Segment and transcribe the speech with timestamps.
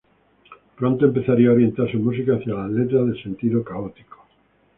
[0.79, 4.25] Pronto empezaría a orientar su música hacia las letras de sentido católico.